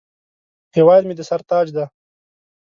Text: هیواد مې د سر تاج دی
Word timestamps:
هیواد 0.75 1.01
مې 1.05 1.13
د 1.17 1.21
سر 1.29 1.41
تاج 1.49 1.67
دی 1.75 1.85